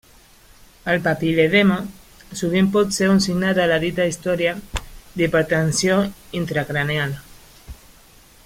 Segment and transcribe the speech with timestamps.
[0.93, 1.75] El papil·ledema
[2.39, 6.03] sovint pot ser un signe de la dita història d'hipertensió
[6.41, 7.15] intracranial.